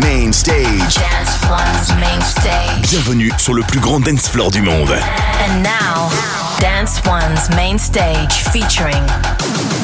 Main 0.00 0.32
Stage. 0.32 0.94
Dance 0.94 1.50
One's 1.50 2.00
main 2.00 2.20
stage. 2.20 2.90
Bienvenue 2.90 3.32
sur 3.38 3.54
le 3.54 3.62
plus 3.62 3.80
grand 3.80 4.00
dance 4.00 4.28
floor 4.28 4.50
du 4.50 4.62
monde. 4.62 4.90
And 4.90 5.62
now, 5.62 6.08
Dance 6.60 7.00
One's 7.04 7.48
main 7.56 7.78
stage 7.78 8.32
featuring 8.52 9.02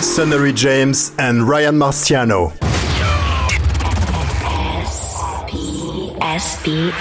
Sunnery 0.00 0.52
James 0.52 1.12
and 1.18 1.48
Ryan 1.48 1.76
Marciano. 1.78 2.52
SBN. 6.20 6.92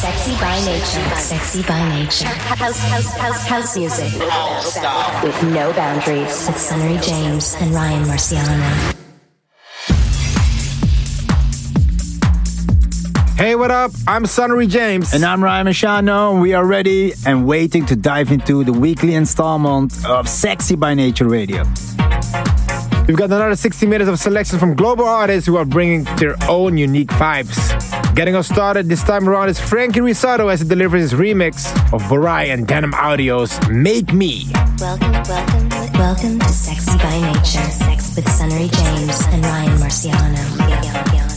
Sexy 0.00 0.34
by 0.40 0.58
nature. 0.64 1.16
Sexy 1.16 1.62
by 1.62 1.88
nature. 1.90 2.26
House, 2.26 2.80
house, 2.88 3.16
house, 3.16 3.46
house 3.46 3.76
music. 3.76 4.12
With 5.22 5.42
no 5.52 5.72
boundaries. 5.72 6.46
With 6.46 6.58
Sunnery 6.58 6.98
James 6.98 7.54
and 7.60 7.72
Ryan 7.72 8.04
Marciano. 8.04 9.03
Hey, 13.36 13.56
what 13.56 13.72
up? 13.72 13.90
I'm 14.06 14.26
Sunnery 14.26 14.68
James. 14.68 15.12
And 15.12 15.24
I'm 15.24 15.42
Ryan 15.42 15.66
Marciano. 15.66 16.40
We 16.40 16.54
are 16.54 16.64
ready 16.64 17.14
and 17.26 17.46
waiting 17.46 17.84
to 17.86 17.96
dive 17.96 18.30
into 18.30 18.62
the 18.62 18.72
weekly 18.72 19.14
installment 19.14 20.06
of 20.06 20.28
Sexy 20.28 20.76
by 20.76 20.94
Nature 20.94 21.26
Radio. 21.28 21.64
We've 23.08 23.16
got 23.16 23.24
another 23.24 23.56
60 23.56 23.86
minutes 23.86 24.08
of 24.08 24.20
selection 24.20 24.58
from 24.60 24.74
global 24.74 25.04
artists 25.04 25.46
who 25.46 25.56
are 25.56 25.64
bringing 25.64 26.04
their 26.16 26.36
own 26.48 26.78
unique 26.78 27.08
vibes. 27.08 27.58
Getting 28.14 28.36
us 28.36 28.48
started 28.48 28.88
this 28.88 29.02
time 29.02 29.28
around 29.28 29.48
is 29.48 29.58
Franky 29.58 30.00
Rizardo 30.00 30.50
as 30.50 30.60
he 30.60 30.68
delivers 30.68 31.10
his 31.10 31.20
remix 31.20 31.66
of 31.92 32.02
Borai 32.02 32.54
and 32.54 32.68
Denham 32.68 32.92
Audio's 32.92 33.58
Make 33.68 34.12
Me. 34.12 34.46
Welcome, 34.78 35.12
welcome, 35.12 35.68
welcome 35.94 36.38
to 36.38 36.48
Sexy 36.48 36.96
by 36.98 37.20
Nature. 37.20 37.68
Sex 37.68 38.14
with 38.14 38.28
Sunnery 38.28 38.68
James 38.68 39.20
and 39.32 39.44
Ryan 39.44 39.78
Marciano. 39.80 41.33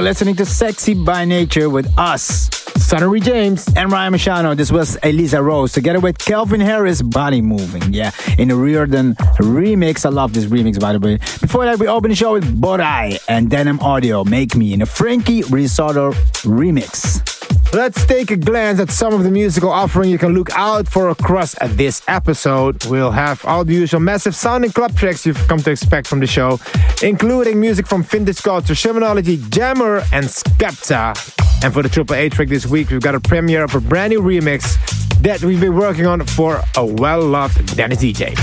You're 0.00 0.08
listening 0.08 0.36
to 0.36 0.46
Sexy 0.46 0.94
by 0.94 1.26
Nature 1.26 1.68
with 1.68 1.86
us, 1.98 2.48
Sunnery 2.82 3.20
James. 3.20 3.68
and 3.76 3.92
Ryan 3.92 4.14
Marciano. 4.14 4.56
This 4.56 4.72
was 4.72 4.96
Eliza 5.02 5.42
Rose 5.42 5.72
together 5.72 6.00
with 6.00 6.16
Calvin 6.16 6.62
Harris, 6.62 7.02
Body 7.02 7.42
Moving. 7.42 7.92
Yeah, 7.92 8.10
in 8.38 8.50
a 8.50 8.56
Reardon 8.56 9.14
remix. 9.40 10.06
I 10.06 10.08
love 10.08 10.32
this 10.32 10.46
remix, 10.46 10.80
by 10.80 10.94
the 10.94 11.00
way. 11.00 11.18
Before 11.42 11.66
that, 11.66 11.78
we 11.78 11.86
open 11.86 12.08
the 12.08 12.16
show 12.16 12.32
with 12.32 12.44
Borai 12.58 13.22
and 13.28 13.50
Denham 13.50 13.78
Audio, 13.80 14.24
Make 14.24 14.56
Me, 14.56 14.72
in 14.72 14.80
a 14.80 14.86
Franky 14.86 15.42
Rizardo 15.42 16.14
remix. 16.44 17.29
Let's 17.72 18.04
take 18.04 18.32
a 18.32 18.36
glance 18.36 18.80
at 18.80 18.90
some 18.90 19.14
of 19.14 19.22
the 19.22 19.30
musical 19.30 19.70
offering 19.70 20.10
you 20.10 20.18
can 20.18 20.34
look 20.34 20.50
out 20.54 20.88
for 20.88 21.08
across 21.08 21.54
this 21.68 22.02
episode. 22.08 22.84
We'll 22.86 23.12
have 23.12 23.44
all 23.44 23.64
the 23.64 23.74
usual 23.74 24.00
massive 24.00 24.34
sounding 24.34 24.72
club 24.72 24.96
tracks 24.96 25.24
you've 25.24 25.38
come 25.46 25.60
to 25.60 25.70
expect 25.70 26.08
from 26.08 26.18
the 26.18 26.26
show, 26.26 26.58
including 27.00 27.60
music 27.60 27.86
from 27.86 28.02
Vintage 28.02 28.42
Culture, 28.42 28.74
Shermanology, 28.74 29.48
Jammer, 29.50 29.98
and 30.12 30.26
Skepta. 30.26 31.14
And 31.62 31.72
for 31.72 31.84
the 31.84 31.88
Triple 31.88 32.16
A 32.16 32.28
track 32.28 32.48
this 32.48 32.66
week, 32.66 32.90
we've 32.90 33.00
got 33.00 33.14
a 33.14 33.20
premiere 33.20 33.62
of 33.62 33.74
a 33.76 33.80
brand 33.80 34.10
new 34.10 34.20
remix 34.20 34.74
that 35.22 35.40
we've 35.44 35.60
been 35.60 35.76
working 35.76 36.06
on 36.06 36.26
for 36.26 36.60
a 36.76 36.84
well-loved 36.84 37.76
Danish 37.76 37.98
DJ. 37.98 38.36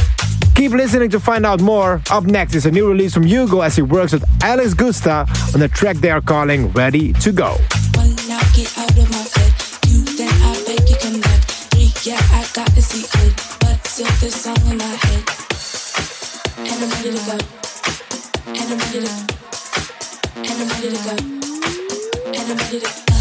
Keep 0.55 0.71
listening 0.71 1.09
to 1.09 1.19
find 1.19 1.45
out 1.45 1.59
more. 1.59 2.01
Up 2.11 2.23
next 2.23 2.55
is 2.55 2.65
a 2.65 2.71
new 2.71 2.87
release 2.87 3.13
from 3.13 3.23
Hugo 3.23 3.59
as 3.59 3.75
he 3.75 3.81
works 3.81 4.13
with 4.13 4.23
Alex 4.41 4.73
Gusta 4.73 5.25
on 5.53 5.59
the 5.59 5.67
track 5.67 5.97
they 5.97 6.11
are 6.11 6.21
calling 6.21 6.71
Ready 6.71 7.11
to 7.13 7.33
Go. 7.33 7.57
Yeah, 12.57 12.63
I 12.63 12.65
got 12.65 12.75
the 12.75 12.81
secret, 12.81 13.35
but 13.59 13.87
still 13.87 14.07
this 14.19 14.43
song 14.43 14.57
in 14.71 14.77
my 14.77 14.85
head. 14.85 15.23
And 16.57 16.83
I'm 16.83 16.89
ready 16.89 17.11
to 17.11 17.21
go. 17.25 17.37
And 18.47 18.71
I'm 18.71 18.79
ready 18.79 18.99
to. 19.05 19.13
And 20.37 20.57
I'm 20.61 20.69
ready 20.69 20.89
to 20.89 21.03
go. 21.03 21.15
And 22.27 22.51
I'm 22.51 22.57
ready 22.57 22.79
to. 22.79 22.89
ba, 23.07 23.16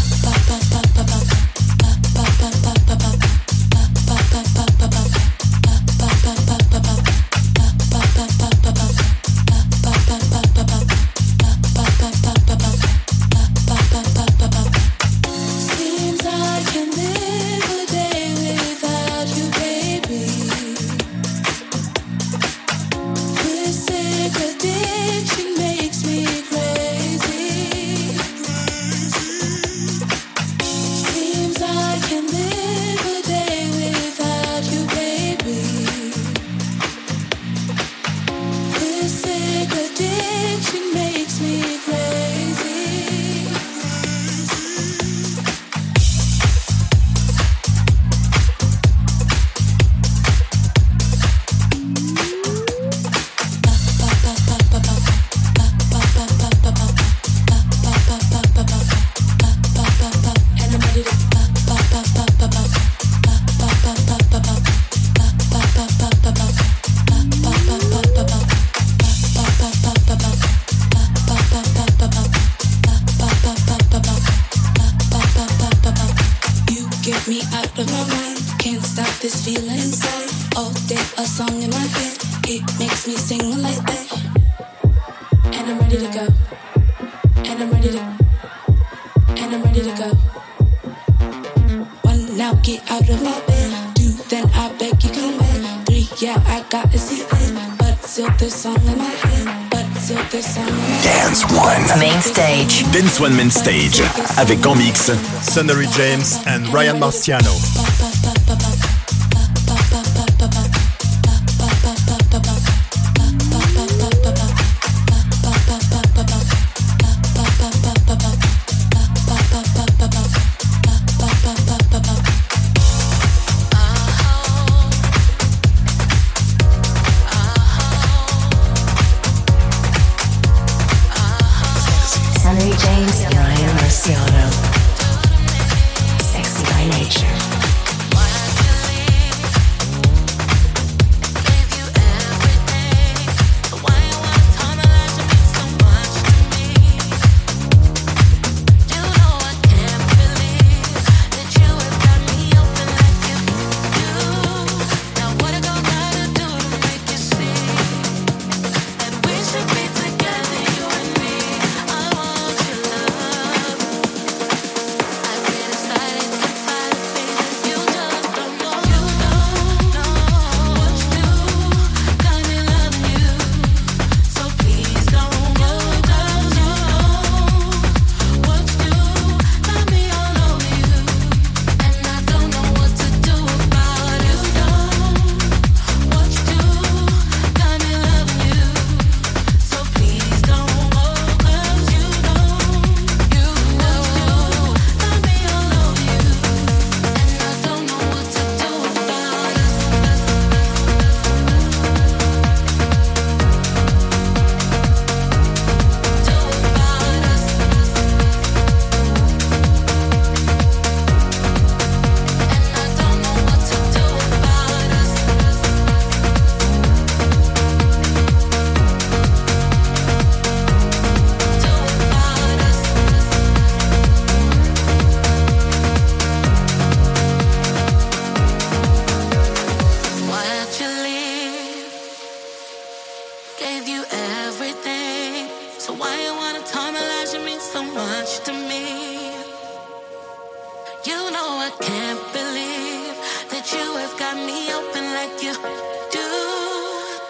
Stage. 103.51 104.01
Avec 104.37 104.65
en 104.65 104.75
mix 104.75 105.11
Sunnery 105.41 105.87
James 105.95 106.25
and 106.47 106.71
Ryan 106.73 106.97
Marciano. 106.99 107.76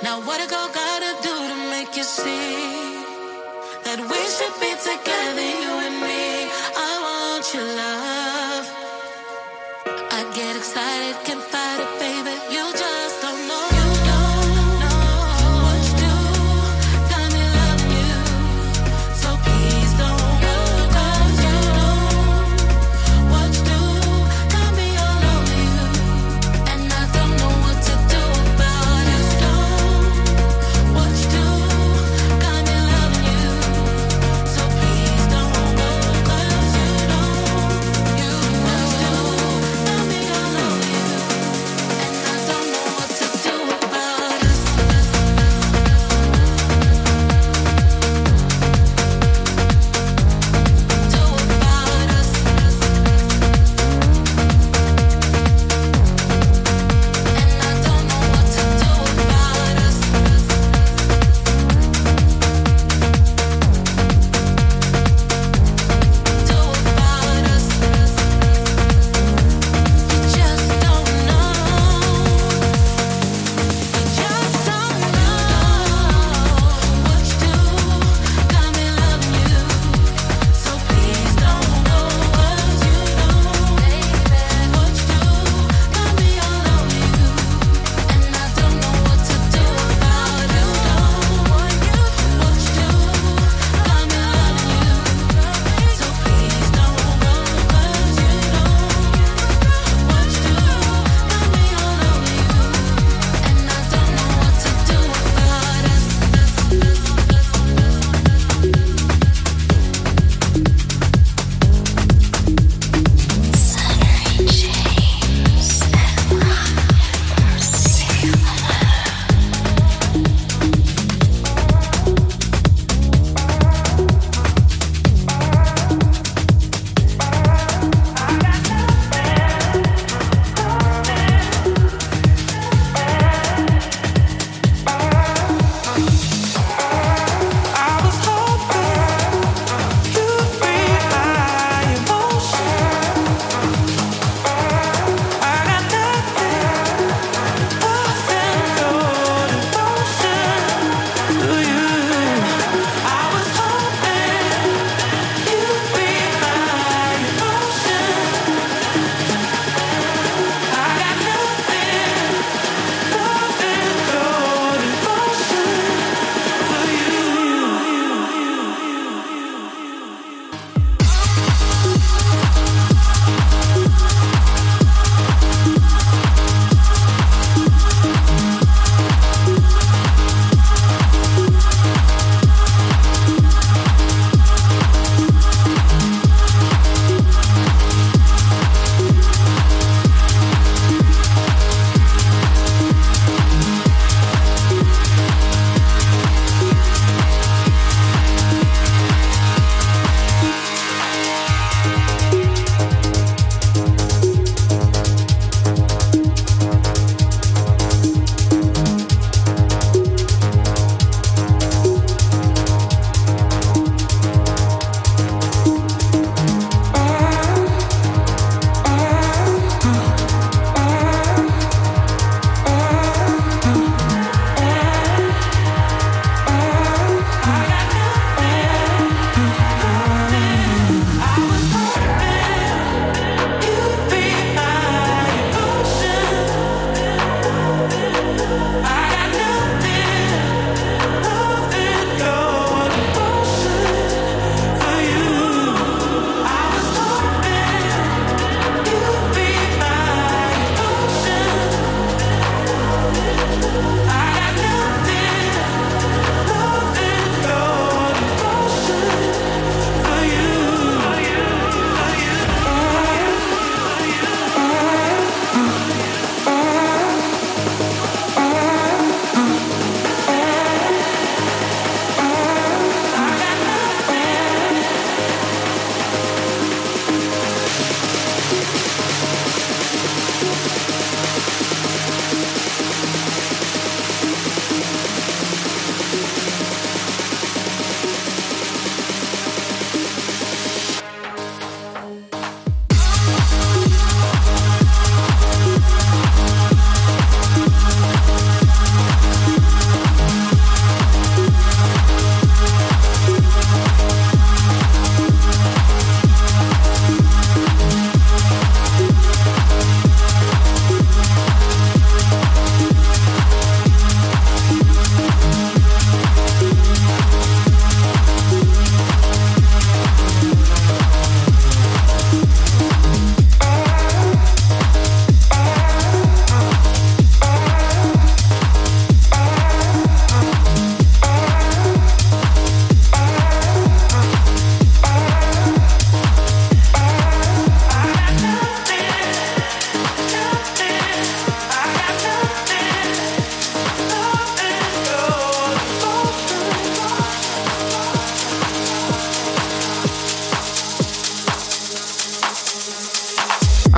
Now 0.03 0.21
what 0.21 0.39
a 0.39 0.47
girl 0.47 0.69
gotta 0.71 1.11
do 1.23 1.33
to 1.49 1.55
make 1.71 1.97
you 1.97 2.03
see 2.03 3.01
that 3.83 3.97
we 3.97 4.21
should 4.35 4.55
be 4.61 4.71
together, 4.77 5.41
you 5.41 5.73
and 5.87 5.97
me. 6.05 6.45
I 6.77 6.91
want 7.05 7.45
your 7.51 7.65
love. 7.81 8.65
I 10.11 10.21
get 10.35 10.55
excited, 10.55 11.15
can 11.25 11.41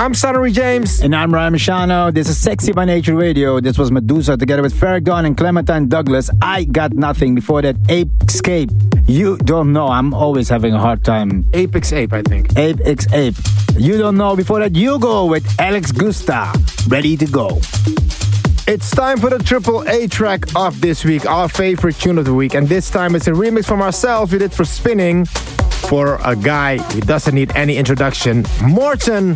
I'm 0.09 0.15
Sunnery 0.15 0.51
James. 0.51 1.01
And 1.01 1.15
I'm 1.15 1.31
Ryan 1.31 1.53
Marciano. 1.53 2.11
This 2.11 2.29
is 2.29 2.35
Sexy 2.35 2.71
by 2.71 2.83
Nature 2.83 3.13
Radio. 3.13 3.59
This 3.59 3.77
was 3.77 3.91
Meduza 3.91 4.39
together 4.39 4.63
with 4.63 4.73
Farragon 4.73 5.23
and 5.25 5.37
Clementine 5.37 5.87
Douglas. 5.87 6.31
I 6.41 6.63
got 6.63 6.93
nothing. 6.93 7.35
Before 7.35 7.61
that, 7.61 7.75
Ape 7.89 8.09
Escape. 8.27 8.71
You 9.07 9.37
don't 9.37 9.71
know. 9.71 9.87
I'm 9.87 10.15
always 10.15 10.49
having 10.49 10.73
a 10.73 10.79
hard 10.79 11.05
time. 11.05 11.45
Apex 11.53 11.93
Ape, 11.93 12.11
I 12.11 12.23
think. 12.23 12.57
Ape 12.57 12.79
X 12.83 13.05
Ape. 13.13 13.35
You 13.77 13.99
don't 13.99 14.17
know. 14.17 14.35
Before 14.35 14.57
that, 14.57 14.75
you 14.75 14.97
go 14.97 15.27
with 15.27 15.45
Alex 15.59 15.91
Gusta. 15.91 16.53
Ready 16.87 17.15
to 17.15 17.27
go. 17.27 17.59
It's 18.67 18.89
time 18.89 19.19
for 19.19 19.29
the 19.29 19.37
triple 19.37 19.87
A 19.87 20.07
track 20.07 20.55
of 20.55 20.81
this 20.81 21.05
week, 21.05 21.27
our 21.27 21.47
favorite 21.47 21.97
tune 21.97 22.17
of 22.17 22.25
the 22.25 22.33
week. 22.33 22.55
And 22.55 22.67
this 22.67 22.89
time 22.89 23.13
it's 23.13 23.27
a 23.27 23.31
remix 23.31 23.65
from 23.65 23.79
ourselves. 23.79 24.31
We 24.31 24.39
did 24.39 24.53
for 24.53 24.65
Spinnin' 24.65 25.27
for 25.89 26.19
a 26.23 26.35
guy 26.35 26.77
who 26.77 27.01
doesn't 27.01 27.33
need 27.33 27.51
any 27.55 27.75
introduction, 27.75 28.45
Morten, 28.63 29.29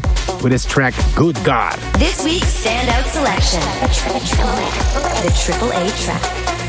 with 0.43 0.51
his 0.51 0.65
track 0.65 0.93
Good 1.15 1.35
God. 1.43 1.79
This 1.97 2.23
week's 2.23 2.63
standout 2.63 3.05
selection. 3.05 3.59
The 5.23 5.33
triple 5.35 5.71
A 5.71 5.89
track. 6.03 6.62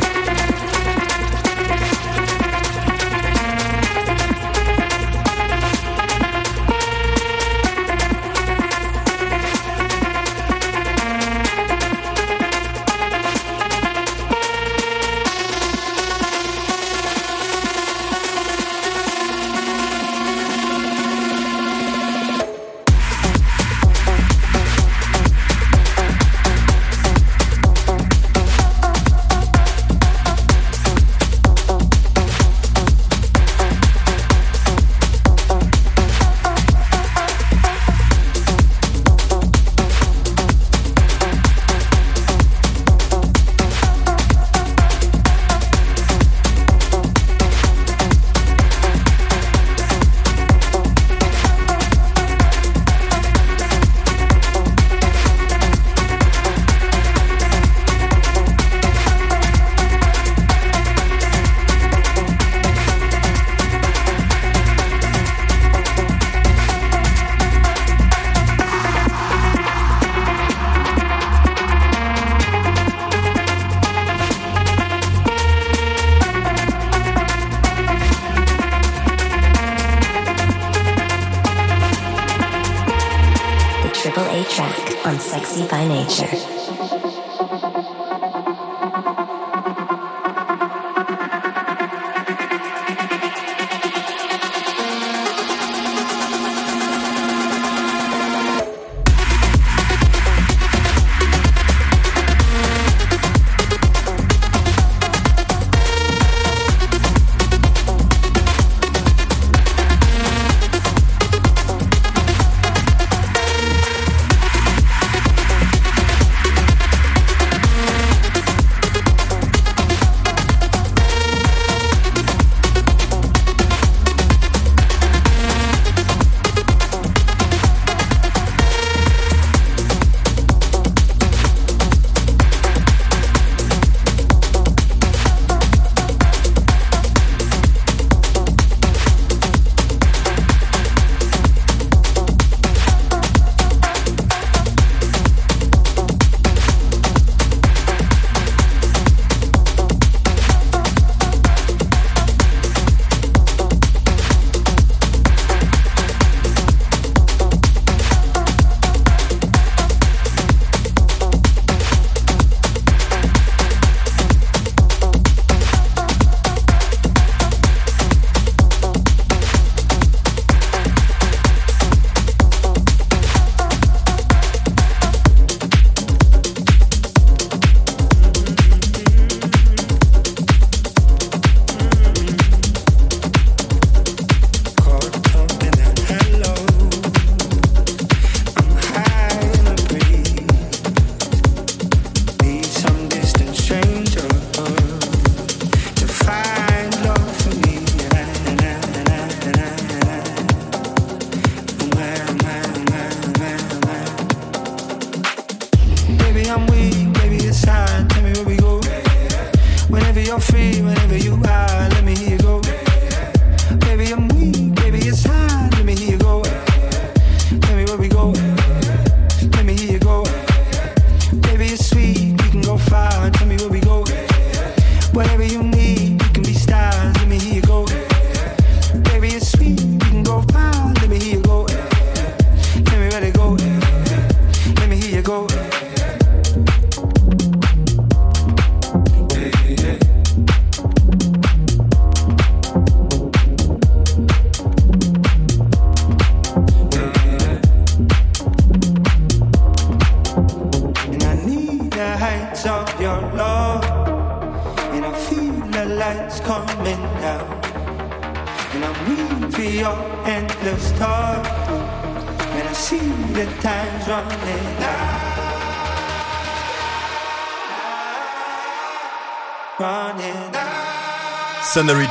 Nature. 86.07 86.44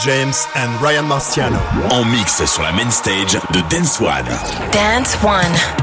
James 0.03 0.47
and 0.55 0.81
Ryan 0.81 1.07
Marciano. 1.07 1.59
En 1.89 2.03
mix 2.03 2.43
sur 2.45 2.61
la 2.61 2.73
main 2.73 2.91
stage 2.91 3.39
de 3.51 3.61
Dance 3.69 4.01
One. 4.01 4.25
Dance 4.73 5.17
One. 5.23 5.82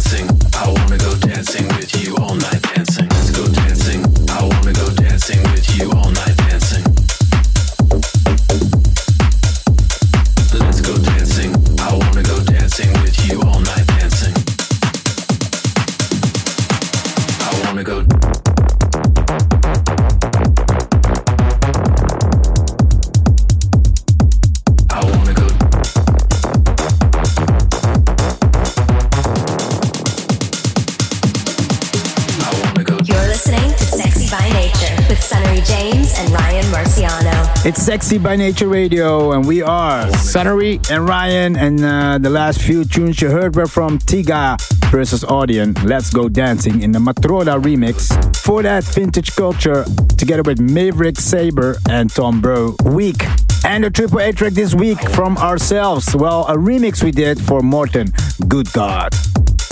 Ryan 36.31 36.65
Marciano. 36.65 37.65
It's 37.65 37.81
Sexy 37.81 38.17
by 38.17 38.35
Nature 38.35 38.67
Radio, 38.67 39.31
and 39.31 39.47
we 39.47 39.61
are 39.61 40.11
Sunnery 40.17 40.79
and 40.89 41.07
Ryan. 41.07 41.55
And 41.55 41.83
uh, 41.83 42.17
the 42.19 42.29
last 42.29 42.61
few 42.61 42.85
tunes 42.85 43.21
you 43.21 43.29
heard 43.29 43.55
were 43.55 43.67
from 43.67 43.97
Tiga 43.97 44.80
versus 44.91 45.23
Audion. 45.23 45.81
Let's 45.83 46.11
Go 46.11 46.27
Dancing 46.27 46.81
in 46.81 46.91
the 46.91 46.99
Matroda 46.99 47.59
remix. 47.59 48.11
For 48.35 48.61
that, 48.61 48.83
Vintage 48.83 49.35
Culture, 49.35 49.85
together 50.17 50.43
with 50.43 50.59
Maverick 50.59 51.17
Sabre 51.17 51.77
and 51.89 52.09
Tom 52.09 52.41
Breu. 52.41 52.75
Week. 52.93 53.23
And 53.65 53.85
a 53.85 53.89
triple 53.89 54.19
A 54.19 54.31
track 54.33 54.53
this 54.53 54.75
week 54.75 54.99
from 55.11 55.37
ourselves. 55.37 56.15
Well, 56.15 56.45
a 56.47 56.55
remix 56.55 57.03
we 57.03 57.11
did 57.11 57.39
for 57.39 57.61
Morten. 57.61 58.11
Good 58.47 58.71
God. 58.73 59.15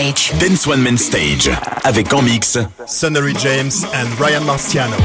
Dance 0.10 0.66
One 0.66 0.82
Man 0.82 0.98
Stage. 0.98 1.52
Avec 1.84 2.12
en 2.14 2.24
mix. 2.24 2.58
Sonnery 2.88 3.36
James 3.38 3.86
and 3.94 4.20
Ryan 4.20 4.44
Marciano. 4.44 4.98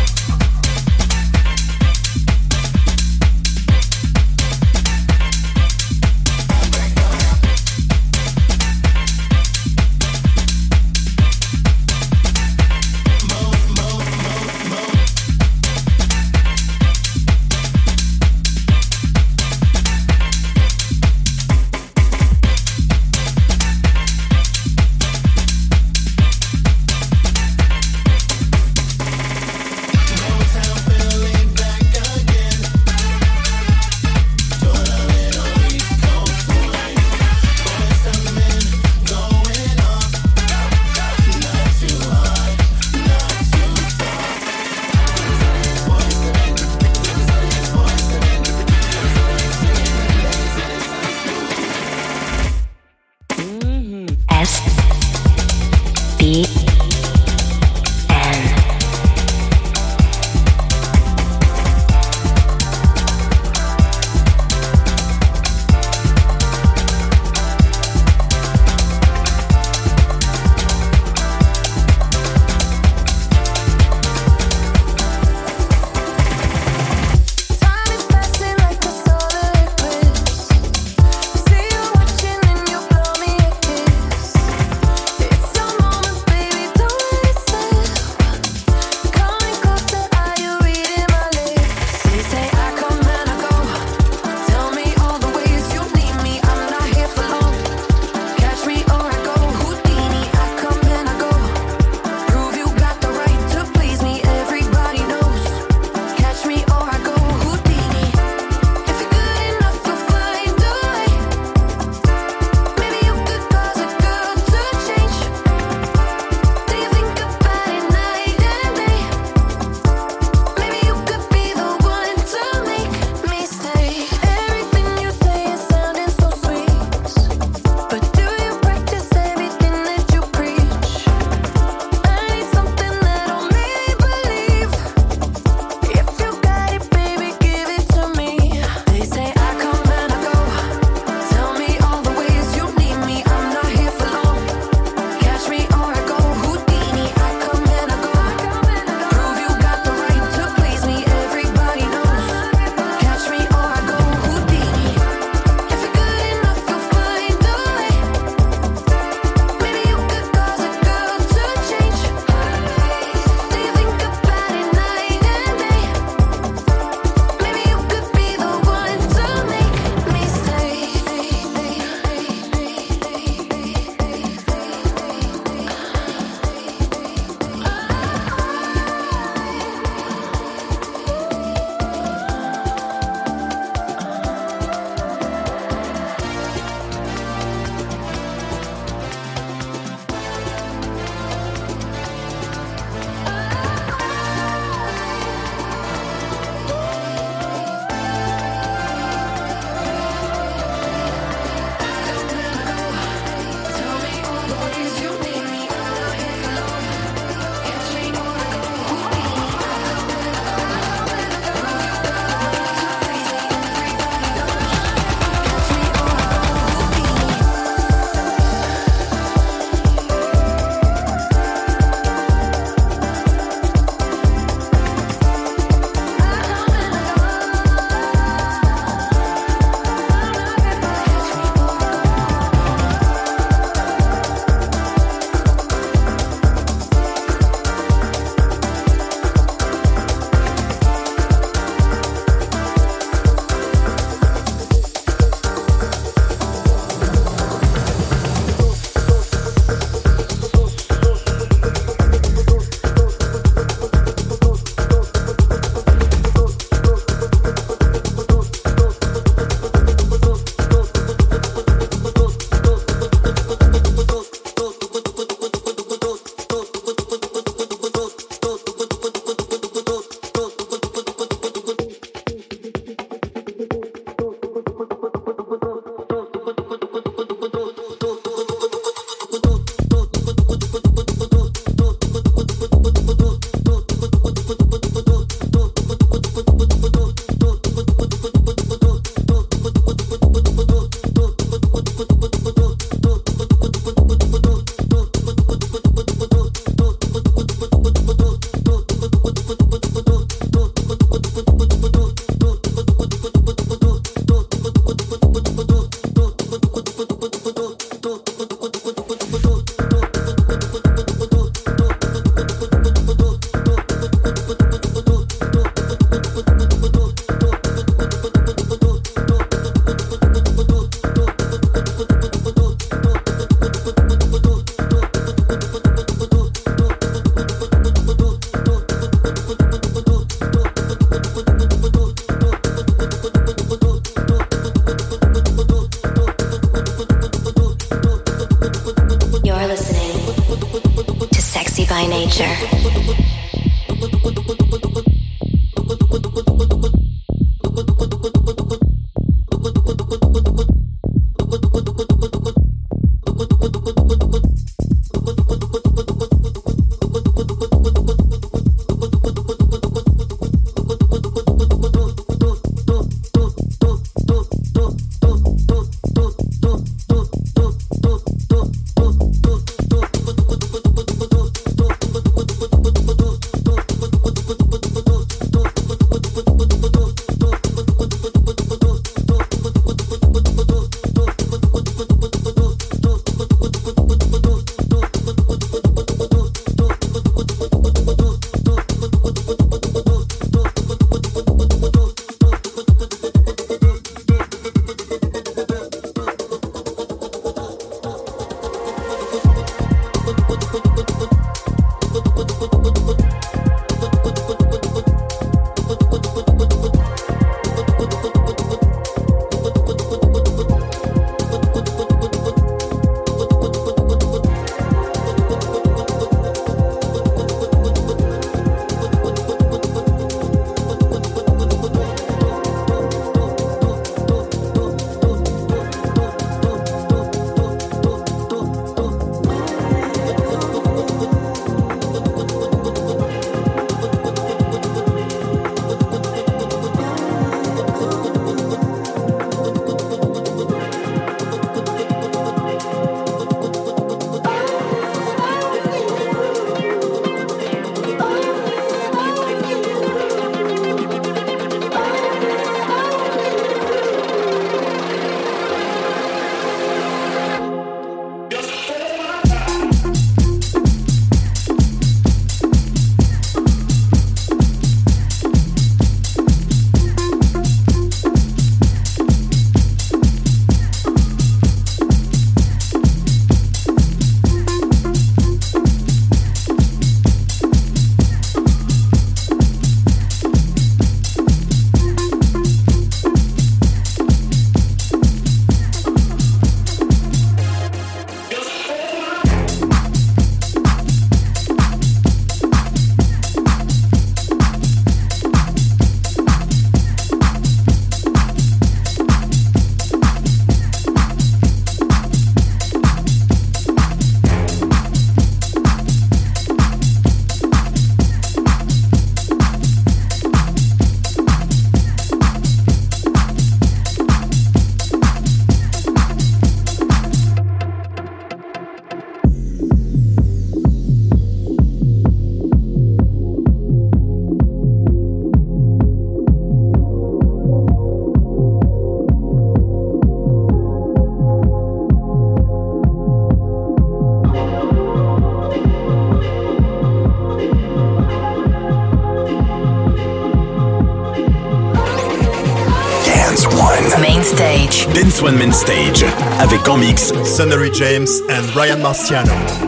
Dance 545.35 545.43
One 545.43 545.59
Main 545.59 545.73
Stage. 545.73 546.25
Avec 546.61 546.89
en 546.89 546.97
mix 546.97 547.33
Sonnery 547.45 547.91
James 547.93 548.29
and 548.49 548.73
Ryan 548.77 548.99
Marciano. 548.99 549.84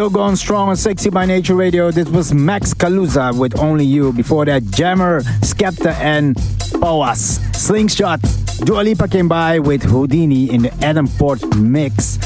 Still 0.00 0.08
going 0.08 0.36
strong 0.36 0.70
on 0.70 0.76
Sexy 0.76 1.10
by 1.10 1.26
Nature 1.26 1.54
Radio. 1.54 1.90
This 1.90 2.08
was 2.08 2.32
Max 2.32 2.72
Kaluza 2.72 3.38
with 3.38 3.60
Only 3.60 3.84
You. 3.84 4.14
Before 4.14 4.46
that, 4.46 4.64
Jammer, 4.70 5.20
Skepta, 5.42 5.92
and 6.00 6.36
Boas. 6.80 7.38
Slingshot. 7.52 8.18
Dua 8.64 8.80
Lipa 8.80 9.08
came 9.08 9.28
by 9.28 9.58
with 9.58 9.82
Houdini 9.82 10.50
in 10.50 10.62
the 10.62 10.72
Adam 10.82 11.06
Port 11.06 11.44
mix. 11.54 12.18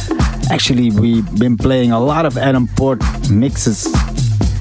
Actually, 0.52 0.92
we've 0.92 1.26
been 1.36 1.56
playing 1.56 1.90
a 1.90 1.98
lot 1.98 2.26
of 2.26 2.38
Adam 2.38 2.68
Port 2.76 3.02
mixes 3.28 3.90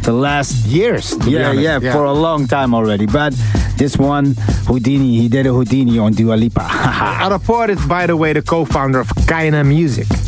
the 0.01 0.11
last 0.11 0.65
years. 0.65 1.15
be 1.17 1.33
yeah, 1.33 1.51
yeah, 1.51 1.79
for 1.93 2.05
a 2.05 2.13
long 2.13 2.47
time 2.47 2.73
already. 2.73 3.05
But 3.05 3.35
this 3.77 3.95
one, 3.95 4.33
Houdini, 4.65 5.19
he 5.19 5.29
did 5.29 5.45
a 5.45 5.53
Houdini 5.53 5.99
on 5.99 6.13
Dua 6.13 6.33
Lipa. 6.33 6.61
Adam 6.67 7.39
Port 7.39 7.69
is, 7.69 7.85
by 7.85 8.07
the 8.07 8.17
way, 8.17 8.33
the 8.33 8.41
co-founder 8.41 8.99
of 8.99 9.07
Keinemusik. 9.29 10.22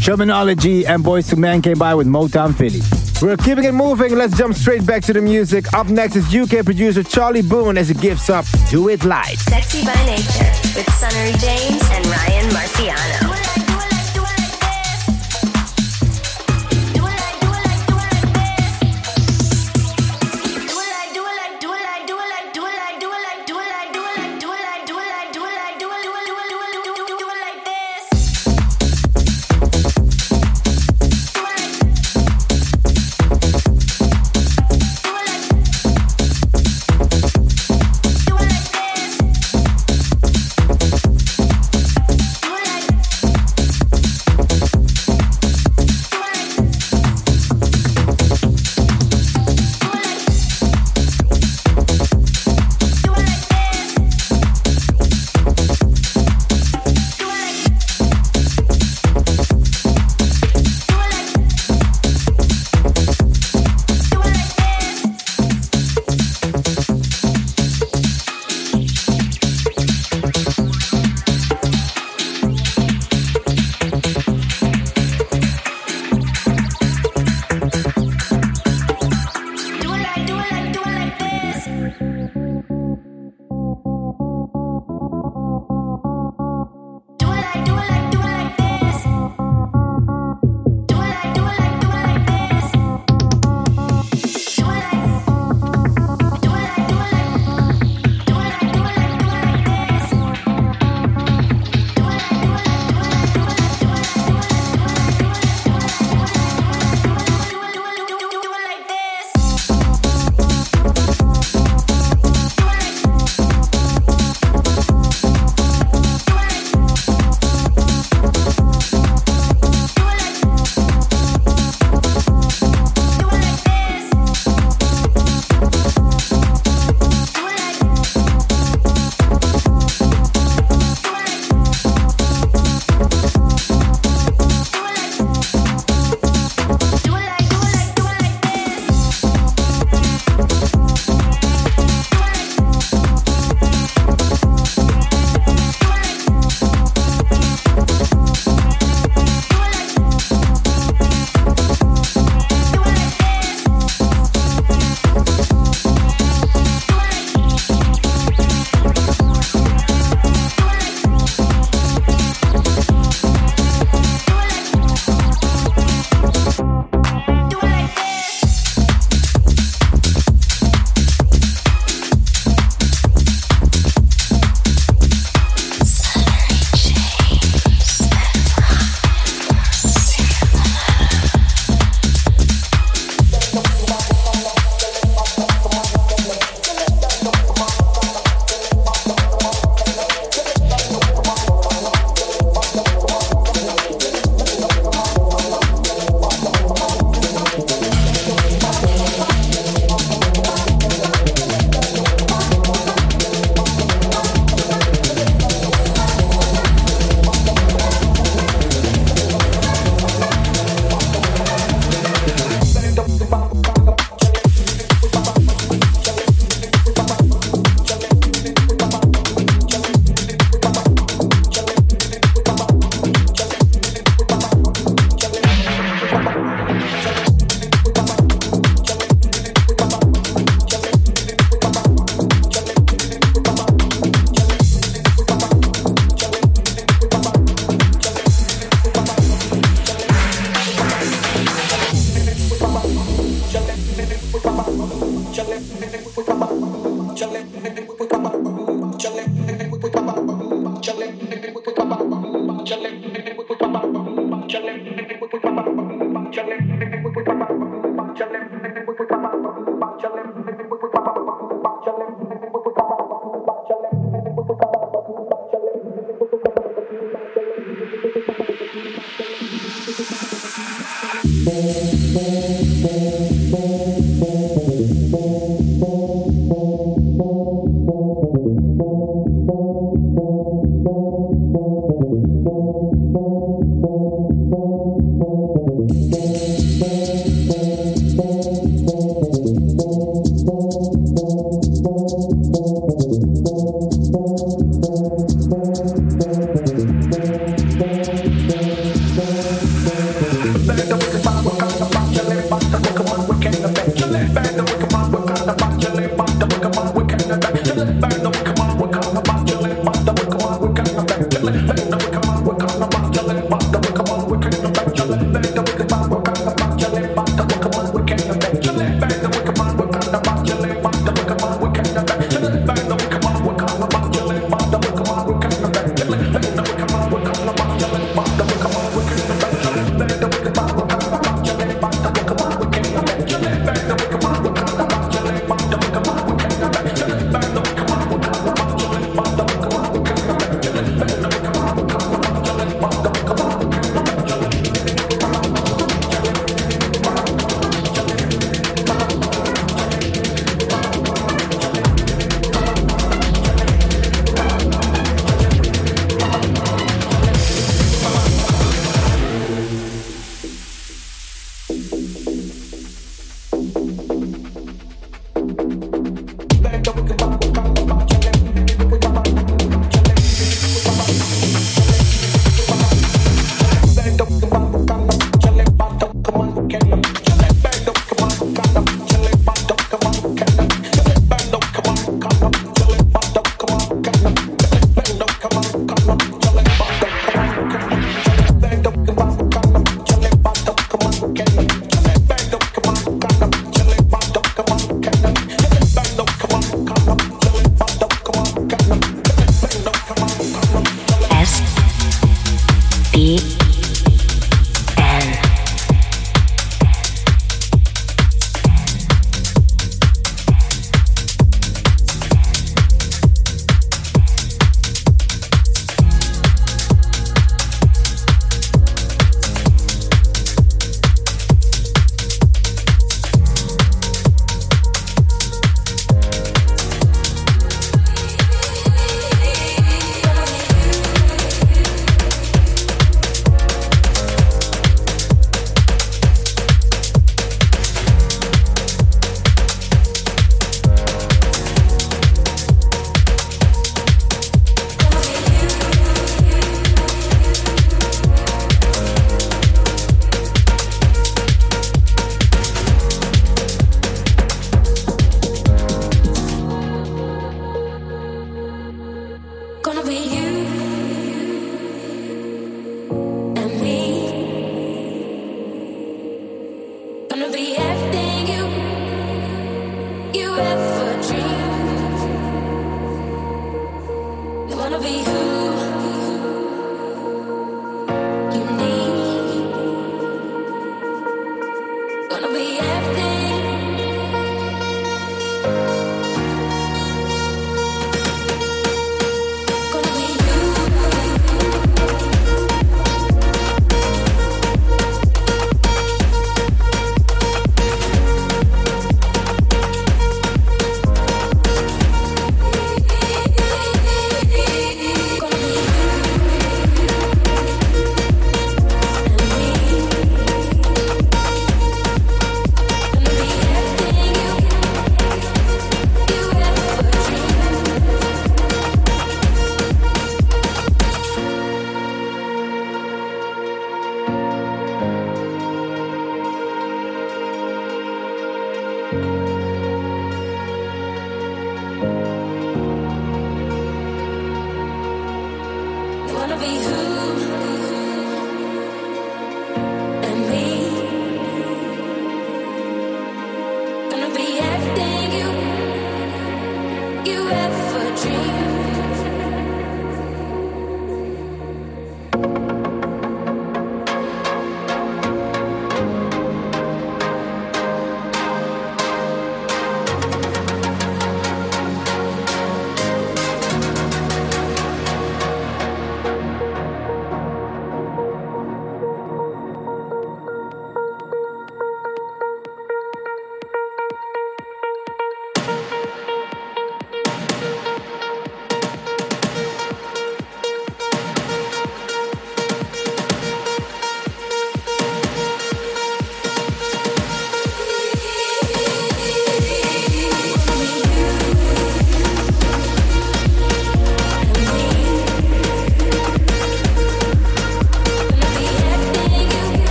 Shermanology 0.00 0.86
and 0.88 1.04
Boyz 1.04 1.30
II 1.30 1.38
Men 1.40 1.60
came 1.60 1.78
by 1.78 1.94
with 1.94 2.06
Motown 2.06 2.54
Philly. 2.54 2.80
We're 3.20 3.36
keeping 3.36 3.64
it 3.64 3.72
moving. 3.72 4.16
Let's 4.16 4.36
jump 4.36 4.54
straight 4.54 4.86
back 4.86 5.02
to 5.04 5.12
the 5.12 5.20
music. 5.20 5.72
Up 5.74 5.88
next 5.88 6.16
is 6.16 6.34
UK 6.34 6.64
producer 6.64 7.02
Charlie 7.02 7.42
Boone 7.42 7.76
as 7.76 7.88
he 7.88 7.94
gives 7.94 8.30
up 8.30 8.46
Do 8.70 8.88
It 8.88 9.04
Live. 9.04 9.38
Sexy 9.38 9.84
by 9.84 9.94
Nature 10.06 10.50
with 10.74 10.90
Sunnery 10.94 11.32
James 11.38 11.82
and 11.92 12.06
Ryan 12.06 12.48
Marciano. 12.48 13.49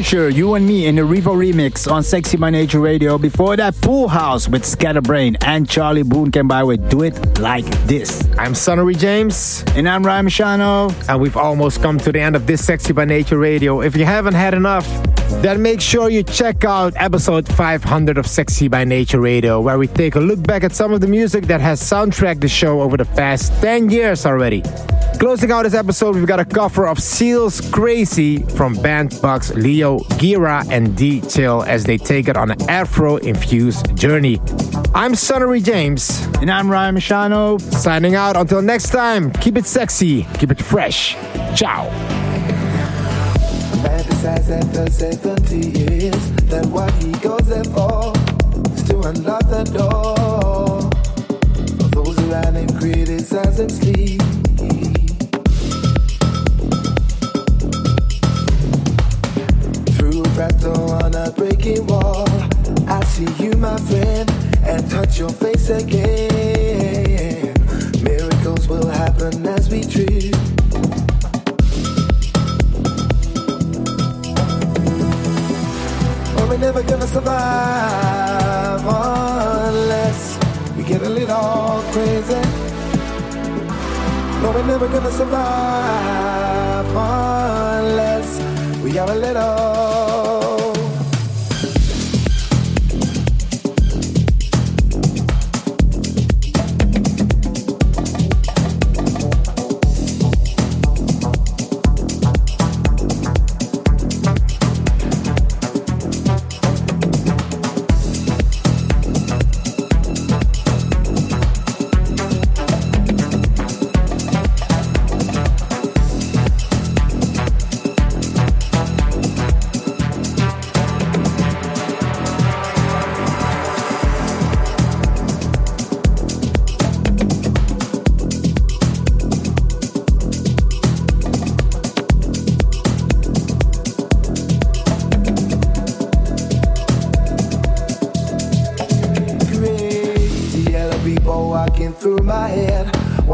Disclosure, 0.00 0.30
you 0.30 0.54
and 0.54 0.66
me 0.66 0.86
in 0.86 0.94
the 0.94 1.02
Rivo 1.02 1.34
remix 1.34 1.90
on 1.90 2.02
Sexy 2.02 2.38
by 2.38 2.48
Nature 2.48 2.80
Radio. 2.80 3.18
Before 3.18 3.54
that, 3.56 3.78
Pool 3.82 4.08
House 4.08 4.48
with 4.48 4.64
Scatterbrain 4.64 5.36
and 5.42 5.68
Charlie 5.68 6.04
Boone 6.04 6.32
can 6.32 6.48
buy 6.48 6.64
with 6.64 6.88
Do 6.88 7.02
It 7.02 7.38
Like 7.38 7.66
This. 7.84 8.26
I'm 8.38 8.54
Sunnery 8.54 8.94
James. 8.94 9.62
And 9.74 9.86
I'm 9.86 10.02
Ryan 10.02 10.24
Marciano. 10.24 10.90
And 11.06 11.20
we've 11.20 11.36
almost 11.36 11.82
come 11.82 11.98
to 11.98 12.12
the 12.12 12.18
end 12.18 12.34
of 12.34 12.46
this 12.46 12.64
Sexy 12.64 12.94
by 12.94 13.04
Nature 13.04 13.36
Radio. 13.36 13.82
If 13.82 13.94
you 13.94 14.06
haven't 14.06 14.32
had 14.32 14.54
enough, 14.54 14.86
then 15.42 15.62
make 15.62 15.80
sure 15.80 16.10
you 16.10 16.22
check 16.22 16.64
out 16.64 16.92
episode 16.96 17.48
500 17.48 18.18
of 18.18 18.26
Sexy 18.26 18.68
by 18.68 18.84
Nature 18.84 19.20
Radio, 19.20 19.60
where 19.60 19.78
we 19.78 19.86
take 19.86 20.16
a 20.16 20.20
look 20.20 20.42
back 20.42 20.64
at 20.64 20.72
some 20.72 20.92
of 20.92 21.00
the 21.00 21.06
music 21.06 21.44
that 21.46 21.60
has 21.60 21.80
soundtracked 21.80 22.40
the 22.40 22.48
show 22.48 22.80
over 22.80 22.96
the 22.96 23.04
past 23.04 23.52
10 23.62 23.90
years 23.90 24.26
already. 24.26 24.62
Closing 25.18 25.50
out 25.52 25.64
this 25.64 25.74
episode, 25.74 26.14
we've 26.14 26.26
got 26.26 26.40
a 26.40 26.44
cover 26.44 26.86
of 26.86 26.98
Seals 26.98 27.60
Crazy 27.70 28.42
from 28.56 28.74
band 28.74 29.18
Bucks 29.20 29.54
Leo, 29.54 29.98
Gira, 30.18 30.66
and 30.70 30.96
D 30.96 31.20
Chill 31.20 31.62
as 31.64 31.84
they 31.84 31.98
take 31.98 32.28
it 32.28 32.36
on 32.36 32.50
an 32.50 32.70
Afro 32.70 33.16
infused 33.18 33.94
journey. 33.96 34.40
I'm 34.94 35.14
Sunnery 35.14 35.60
James. 35.60 36.26
And 36.40 36.50
I'm 36.50 36.70
Ryan 36.70 36.96
Marciano. 36.96 37.60
Signing 37.60 38.14
out 38.14 38.36
until 38.36 38.62
next 38.62 38.90
time. 38.90 39.30
Keep 39.34 39.58
it 39.58 39.66
sexy, 39.66 40.26
keep 40.38 40.50
it 40.50 40.62
fresh. 40.62 41.16
Ciao. 41.54 42.09
Decides 44.20 44.50
after 44.50 44.90
70 44.90 45.56
years 45.78 46.30
that 46.50 46.66
what 46.66 46.92
he 47.02 47.10
goes 47.20 47.46
there 47.48 47.64
for 47.64 48.12
is 48.74 48.82
to 48.90 49.00
unlock 49.00 49.48
the 49.48 49.64
door. 49.64 50.90
Those 51.88 52.18
around 52.28 52.54
him 52.54 52.68
criticize 52.78 53.58
and 53.58 53.72
sleep. 53.72 54.20
Through 59.96 60.20
a 60.20 60.28
fractal 60.36 61.02
on 61.02 61.14
a 61.14 61.30
breaking 61.32 61.86
wall, 61.86 62.28
I 62.90 63.02
see 63.04 63.24
you, 63.42 63.52
my 63.52 63.78
friend, 63.78 64.30
and 64.66 64.90
touch 64.90 65.18
your 65.18 65.30
face 65.30 65.70
again. 65.70 67.54
Miracles 68.02 68.68
will 68.68 68.86
happen 68.86 69.46
as 69.46 69.70
we 69.70 69.80
dream. 69.80 70.59
We're 76.50 76.58
never 76.58 76.82
gonna 76.82 77.06
survive 77.06 78.82
unless 78.84 80.36
we 80.76 80.82
get 80.82 81.00
a 81.02 81.08
little 81.08 81.80
crazy. 81.92 82.40
No, 84.42 84.50
we're 84.52 84.66
never 84.66 84.88
gonna 84.88 85.12
survive 85.12 86.86
unless 86.88 88.28
we 88.82 88.98
are 88.98 89.10
a 89.10 89.14
little. 89.14 89.99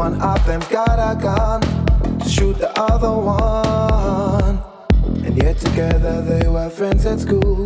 One 0.07 0.21
of 0.21 0.45
them's 0.45 0.65
got 0.69 0.97
a 0.99 1.21
gun 1.21 1.59
to 2.19 2.29
shoot 2.29 2.57
the 2.57 2.71
other 2.79 3.11
one. 3.11 4.61
And 5.25 5.35
yet 5.35 5.57
together 5.57 6.21
they 6.21 6.47
were 6.47 6.69
friends 6.69 7.05
at 7.05 7.19
school. 7.19 7.65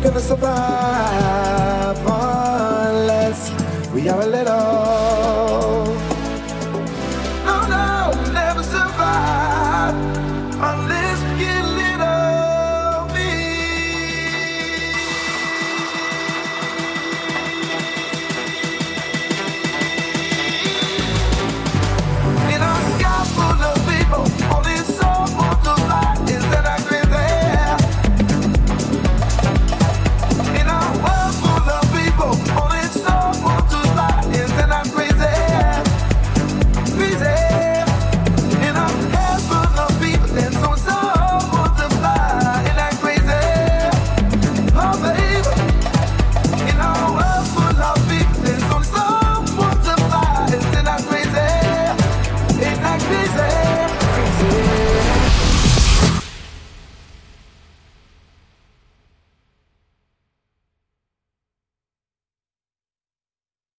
We're 0.00 0.08
gonna 0.08 0.20
survive 0.20 1.96
oh, 2.06 2.86
unless 2.88 3.50
we 3.92 4.08
are 4.08 4.22
a 4.22 4.26
little. 4.26 4.69